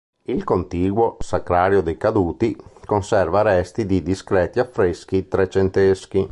[0.23, 2.57] Il contiguo "Sacrario dei caduti"
[2.87, 6.27] conserva resti di discreti affreschi trecenteschi.